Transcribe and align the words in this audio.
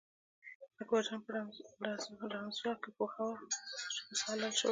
اکبر 0.81 1.01
جان 1.07 1.19
په 1.25 1.29
رمازه 2.33 2.71
کې 2.81 2.89
پوهوه 2.97 3.35
چې 3.93 4.01
پسه 4.07 4.23
حلال 4.31 4.51
شوی. 4.55 4.59